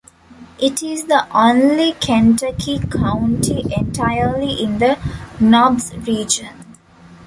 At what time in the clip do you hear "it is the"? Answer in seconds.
0.59-1.27